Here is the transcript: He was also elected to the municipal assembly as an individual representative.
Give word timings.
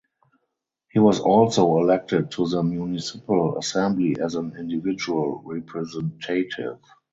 He 0.89 0.97
was 0.97 1.19
also 1.19 1.77
elected 1.77 2.31
to 2.31 2.47
the 2.47 2.63
municipal 2.63 3.59
assembly 3.59 4.15
as 4.19 4.33
an 4.33 4.55
individual 4.57 5.43
representative. 5.45 6.79